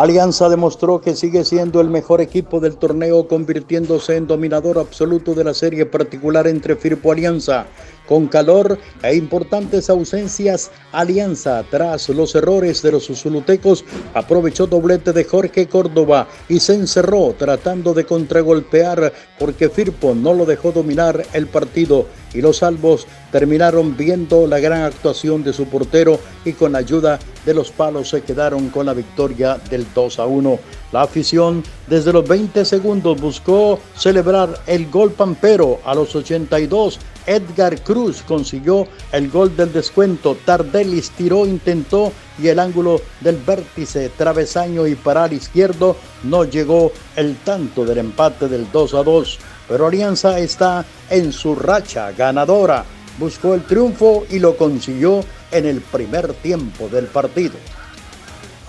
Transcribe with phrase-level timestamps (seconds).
[0.00, 5.42] Alianza demostró que sigue siendo el mejor equipo del torneo, convirtiéndose en dominador absoluto de
[5.42, 7.66] la serie particular entre Firpo Alianza.
[8.08, 13.84] Con calor e importantes ausencias, Alianza, tras los errores de los usulutecos,
[14.14, 20.46] aprovechó doblete de Jorge Córdoba y se encerró tratando de contragolpear porque Firpo no lo
[20.46, 26.18] dejó dominar el partido y los salvos terminaron viendo la gran actuación de su portero
[26.44, 30.58] y con ayuda de los palos se quedaron con la victoria del 2 a 1.
[30.92, 36.98] La afición desde los 20 segundos buscó celebrar el gol pampero a los 82.
[37.28, 40.36] Edgar Cruz consiguió el gol del descuento.
[40.44, 42.10] Tardelis tiró, intentó
[42.42, 47.98] y el ángulo del vértice, travesaño y para el izquierdo no llegó el tanto del
[47.98, 49.38] empate del 2 a 2.
[49.68, 52.84] Pero Alianza está en su racha ganadora.
[53.18, 57.56] Buscó el triunfo y lo consiguió en el primer tiempo del partido.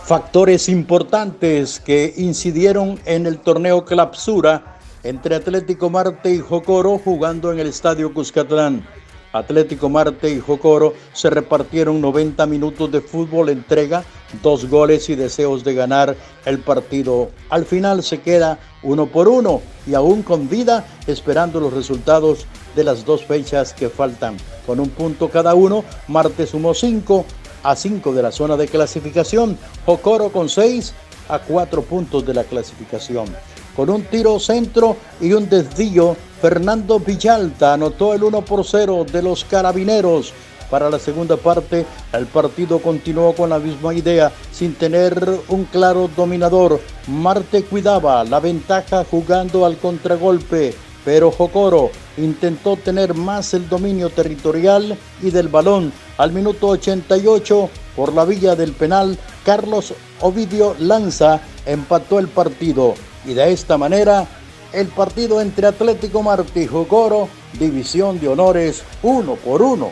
[0.04, 7.60] Factores importantes que incidieron en el torneo Clapsura entre Atlético Marte y Jocoro jugando en
[7.60, 8.86] el Estadio Cuscatlán.
[9.32, 14.04] Atlético Marte y Jocoro se repartieron 90 minutos de fútbol, entrega,
[14.42, 17.30] dos goles y deseos de ganar el partido.
[17.50, 22.84] Al final se queda uno por uno y aún con vida esperando los resultados de
[22.84, 24.36] las dos fechas que faltan.
[24.66, 27.26] Con un punto cada uno, Marte sumó cinco,
[27.64, 30.94] a 5 de la zona de clasificación, Jocoro con 6
[31.28, 33.26] a 4 puntos de la clasificación.
[33.80, 39.22] Con un tiro centro y un desvío, Fernando Villalta anotó el 1 por 0 de
[39.22, 40.34] los carabineros.
[40.70, 46.10] Para la segunda parte, el partido continuó con la misma idea, sin tener un claro
[46.14, 46.82] dominador.
[47.08, 50.74] Marte cuidaba la ventaja jugando al contragolpe,
[51.06, 55.94] pero Jocoro intentó tener más el dominio territorial y del balón.
[56.18, 63.34] Al minuto 88, por la villa del penal, Carlos Ovidio Lanza empató el partido y
[63.34, 64.28] de esta manera
[64.74, 69.92] el partido entre Atlético Martí y Jocoro, división de honores uno por uno.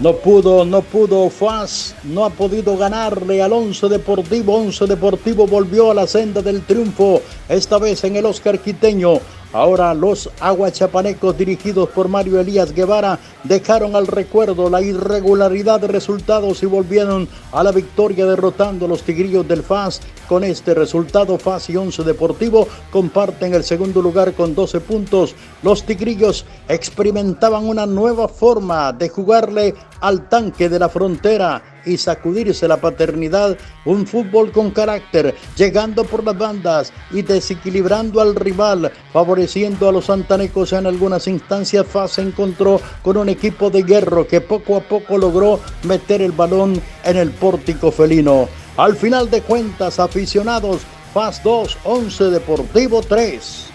[0.00, 4.56] No pudo, no pudo, Faz no ha podido ganarle al Once Deportivo.
[4.56, 9.20] Once Deportivo volvió a la senda del triunfo, esta vez en el Oscar Quiteño.
[9.54, 16.64] Ahora los aguachapanecos dirigidos por Mario Elías Guevara dejaron al recuerdo la irregularidad de resultados
[16.64, 20.00] y volvieron a la victoria derrotando a los tigrillos del FAS.
[20.28, 25.36] Con este resultado, FAS y Once Deportivo comparten el segundo lugar con 12 puntos.
[25.62, 32.68] Los tigrillos experimentaban una nueva forma de jugarle al tanque de la frontera y sacudirse
[32.68, 33.56] la paternidad,
[33.86, 40.06] un fútbol con carácter, llegando por las bandas y desequilibrando al rival, favoreciendo a los
[40.06, 41.86] santanecos en algunas instancias.
[41.86, 46.32] FAS se encontró con un equipo de hierro que poco a poco logró meter el
[46.32, 48.46] balón en el pórtico felino.
[48.76, 50.82] Al final de cuentas, aficionados,
[51.14, 53.66] FAS 2, 11 Deportivo 3.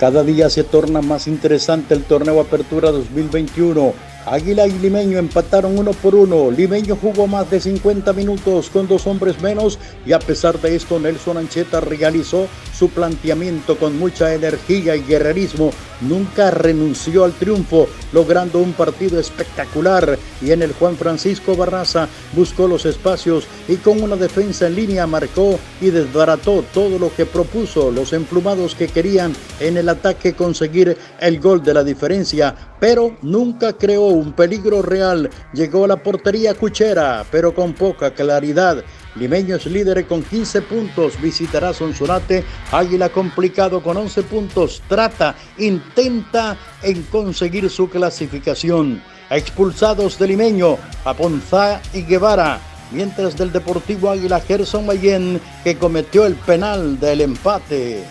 [0.00, 5.92] Cada día se torna más interesante el torneo Apertura 2021 Águila y Limeño empataron uno
[5.92, 6.50] por uno.
[6.50, 10.98] Limeño jugó más de 50 minutos con dos hombres menos y a pesar de esto
[10.98, 15.70] Nelson Ancheta realizó su planteamiento con mucha energía y guerrerismo.
[16.00, 22.66] Nunca renunció al triunfo, logrando un partido espectacular y en el Juan Francisco Barraza buscó
[22.66, 27.90] los espacios y con una defensa en línea marcó y desbarató todo lo que propuso
[27.90, 32.54] los emplumados que querían en el ataque conseguir el gol de la diferencia,
[32.84, 35.30] pero nunca creó un peligro real.
[35.54, 38.84] Llegó a la portería Cuchera, pero con poca claridad.
[39.16, 47.04] Limeños líderes con 15 puntos, visitará Sonsonate, Águila complicado con 11 puntos, trata, intenta en
[47.04, 49.02] conseguir su clasificación.
[49.30, 52.60] Expulsados de Limeño, Aponzá y Guevara,
[52.92, 58.04] mientras del Deportivo Águila Gerson Mayen que cometió el penal del empate.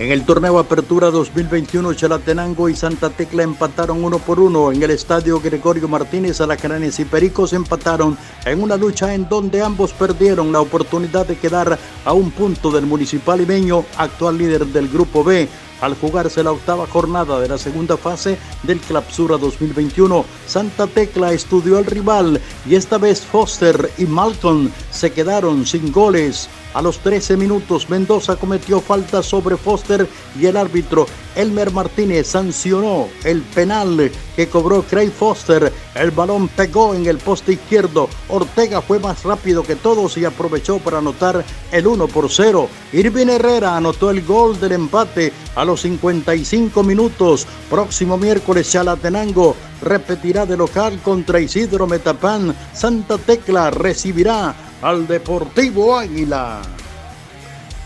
[0.00, 4.72] En el torneo Apertura 2021, Chalatenango y Santa Tecla empataron uno por uno.
[4.72, 8.16] En el estadio Gregorio Martínez, Alacranes y Pericos empataron
[8.46, 12.86] en una lucha en donde ambos perdieron la oportunidad de quedar a un punto del
[12.86, 15.46] Municipal Limeño, actual líder del Grupo B
[15.82, 20.24] al jugarse la octava jornada de la segunda fase del Clapsura 2021.
[20.46, 26.48] Santa Tecla estudió al rival y esta vez Foster y Malcolm se quedaron sin goles.
[26.72, 30.06] A los 13 minutos Mendoza cometió falta sobre Foster
[30.38, 35.72] y el árbitro Elmer Martínez sancionó el penal que cobró Craig Foster.
[35.94, 38.08] El balón pegó en el poste izquierdo.
[38.28, 42.68] Ortega fue más rápido que todos y aprovechó para anotar el 1 por 0.
[42.92, 47.46] Irvin Herrera anotó el gol del empate a los 55 minutos.
[47.68, 52.54] Próximo miércoles Chalatenango repetirá de local contra Isidro Metapán.
[52.72, 56.62] Santa Tecla recibirá al Deportivo Águila.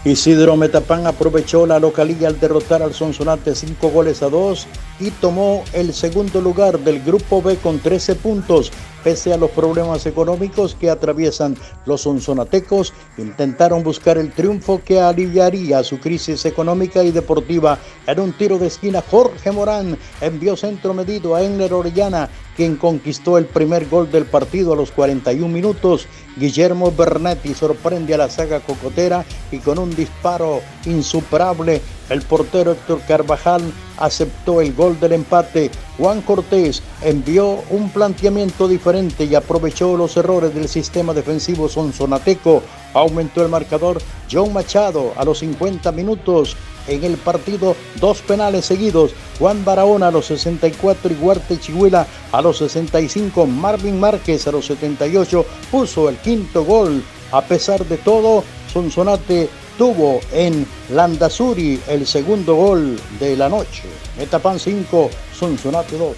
[0.05, 4.67] Isidro Metapán aprovechó la localía al derrotar al Sonsonate 5 goles a 2
[5.01, 8.73] y tomó el segundo lugar del Grupo B con 13 puntos.
[9.03, 15.85] Pese a los problemas económicos que atraviesan los sonsonatecos, intentaron buscar el triunfo que aliviaría
[15.85, 17.79] su crisis económica y deportiva.
[18.07, 23.39] En un tiro de esquina, Jorge Morán envió centro medido a Enner Orellana quien conquistó
[23.39, 26.07] el primer gol del partido a los 41 minutos.
[26.37, 33.01] Guillermo Bernetti sorprende a la saga cocotera y con un disparo insuperable, el portero Héctor
[33.07, 33.63] Carvajal
[33.99, 35.71] aceptó el gol del empate.
[35.99, 42.63] Juan Cortés envió un planteamiento diferente y aprovechó los errores del sistema defensivo sonsonateco.
[42.93, 46.57] Aumentó el marcador John Machado a los 50 minutos
[46.87, 49.13] en el partido dos penales seguidos.
[49.39, 53.47] Juan Barahona a los 64 y Huarte Chihuila a los 65.
[53.47, 57.03] Marvin Márquez a los 78 puso el quinto gol.
[57.33, 63.85] A pesar de todo, Sonsonate tuvo en Landazuri el segundo gol de la noche.
[64.19, 66.17] Metapan 5, Sonsonate 2.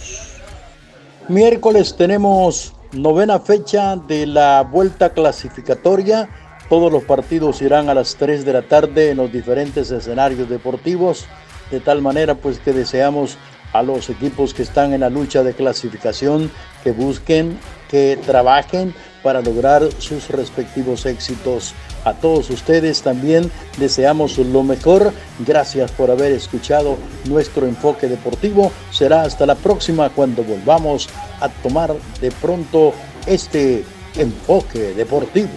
[1.29, 6.29] Miércoles tenemos novena fecha de la vuelta clasificatoria
[6.69, 11.27] todos los partidos irán a las 3 de la tarde en los diferentes escenarios deportivos,
[11.71, 13.39] de tal manera pues que deseamos
[13.73, 16.51] a los equipos que están en la lucha de clasificación
[16.83, 17.59] que busquen,
[17.89, 18.95] que trabajen
[19.27, 21.75] para lograr sus respectivos éxitos.
[22.05, 25.13] A todos ustedes también deseamos lo mejor.
[25.45, 28.71] Gracias por haber escuchado nuestro enfoque deportivo.
[28.93, 31.09] Será hasta la próxima cuando volvamos
[31.41, 32.95] a tomar de pronto
[33.27, 33.85] este
[34.17, 35.51] enfoque deportivo.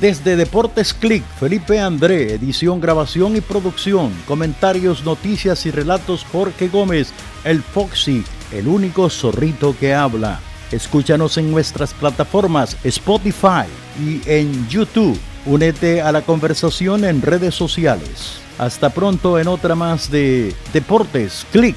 [0.00, 7.12] Desde Deportes Click, Felipe André, edición, grabación y producción, comentarios, noticias y relatos Jorge Gómez,
[7.44, 10.40] el Foxy, el único zorrito que habla.
[10.72, 13.66] Escúchanos en nuestras plataformas Spotify
[14.00, 15.18] y en YouTube.
[15.44, 18.40] Únete a la conversación en redes sociales.
[18.58, 21.76] Hasta pronto en otra más de Deportes Click.